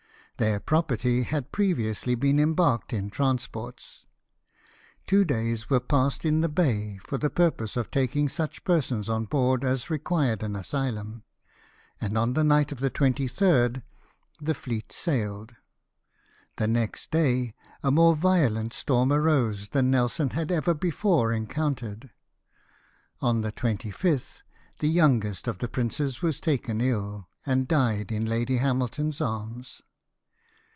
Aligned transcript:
Their 0.37 0.59
property 0.59 1.21
had 1.21 1.51
previously 1.51 2.15
been 2.15 2.39
embarked 2.39 2.93
in 2.93 3.11
transports. 3.11 4.07
Two 5.05 5.23
days 5.23 5.65
Avere 5.65 5.87
passed 5.87 6.25
in 6.25 6.41
the 6.41 6.49
bay, 6.49 6.97
for 6.97 7.19
the 7.19 7.29
purpose 7.29 7.77
of 7.77 7.91
taking 7.91 8.27
such 8.27 8.63
persons 8.63 9.07
on 9.07 9.25
board 9.25 9.63
as 9.63 9.91
required 9.91 10.41
an 10.41 10.55
asylum: 10.55 11.21
and 12.01 12.17
on 12.17 12.33
the 12.33 12.43
night 12.43 12.71
of 12.71 12.79
the 12.79 12.89
28rd 12.89 13.83
the 14.39 14.55
fleet 14.55 14.91
sailed. 14.91 15.57
The 16.55 16.67
next 16.67 17.11
da}^ 17.11 17.53
a 17.83 17.91
Tnore 17.91 18.17
violent 18.17 18.73
storm 18.73 19.13
arose 19.13 19.69
than 19.69 19.91
Nelson 19.91 20.31
had 20.31 20.51
ever 20.51 20.73
before 20.73 21.31
encountered. 21.31 22.09
On 23.21 23.41
the 23.41 23.51
25th 23.51 24.41
the 24.79 24.89
youngest 24.89 25.47
of 25.47 25.59
the 25.59 25.67
princes 25.67 26.23
was 26.23 26.39
taken 26.39 26.81
ill, 26.81 27.27
and 27.45 27.67
died 27.67 28.11
in 28.11 28.25
Lady 28.25 28.57
Hamilton's 28.57 29.21
arms. 29.21 29.83